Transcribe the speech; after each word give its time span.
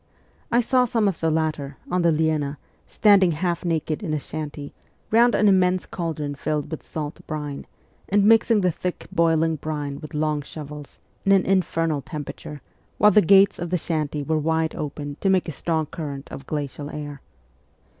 I 0.51 0.61
saw 0.61 0.85
some 0.85 1.07
of 1.07 1.19
the 1.19 1.29
latter, 1.29 1.77
on 1.91 2.01
the 2.01 2.11
Lena, 2.11 2.57
standing 2.87 3.33
half 3.33 3.63
naked 3.63 4.01
in 4.01 4.15
a 4.15 4.19
shanty, 4.19 4.73
round 5.11 5.35
an 5.35 5.47
immense 5.47 5.85
cauldron 5.85 6.33
filled 6.33 6.71
with 6.71 6.81
salt 6.83 7.19
brine, 7.27 7.67
and 8.09 8.25
mixing 8.25 8.61
the 8.61 8.71
thick, 8.71 9.05
boiling 9.11 9.57
brine 9.57 9.99
with 9.99 10.15
long 10.15 10.41
shovels, 10.41 10.97
in 11.23 11.31
an 11.33 11.45
infernal 11.45 12.01
temperature, 12.01 12.61
while 12.97 13.11
the 13.11 13.21
gates 13.21 13.59
of 13.59 13.69
the 13.69 13.77
shanty 13.77 14.23
were 14.23 14.39
wide 14.39 14.73
open 14.73 15.17
to 15.19 15.29
make 15.29 15.47
a 15.47 15.51
strong 15.51 15.85
current 15.85 16.31
of 16.31 16.47
glacial 16.47 16.89
air. 16.89 17.21